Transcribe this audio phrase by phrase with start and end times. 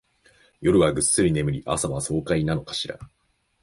[0.61, 2.97] 夜はぐっすり眠り、朝は爽快なのかしら